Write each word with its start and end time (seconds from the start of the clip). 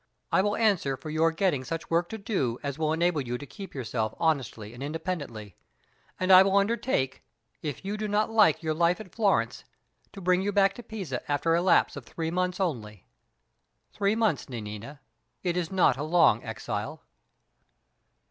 I 0.31 0.41
will 0.41 0.55
answer 0.55 0.97
for 0.97 1.11
your 1.11 1.31
getting 1.31 1.63
such 1.63 1.91
work 1.91 2.09
to 2.09 2.17
do 2.17 2.57
as 2.63 2.79
will 2.79 2.91
enable 2.91 3.21
you 3.21 3.37
to 3.37 3.45
keep 3.45 3.75
yourself 3.75 4.15
honestly 4.19 4.73
and 4.73 4.81
independently; 4.81 5.55
and 6.19 6.31
I 6.31 6.41
will 6.41 6.57
undertake, 6.57 7.21
if 7.61 7.85
you 7.85 7.97
do 7.97 8.07
not 8.07 8.31
like 8.31 8.63
your 8.63 8.73
life 8.73 8.99
at 8.99 9.13
Florence, 9.13 9.63
to 10.11 10.19
bring 10.19 10.41
you 10.41 10.51
back 10.51 10.73
to 10.73 10.81
Pisa 10.81 11.21
after 11.31 11.53
a 11.53 11.61
lapse 11.61 11.95
of 11.95 12.07
three 12.07 12.31
months 12.31 12.59
only. 12.59 13.05
Three 13.93 14.15
months, 14.15 14.49
Nanina. 14.49 15.01
It 15.43 15.55
is 15.55 15.71
not 15.71 15.97
a 15.97 16.03
long 16.03 16.43
exile." 16.43 17.03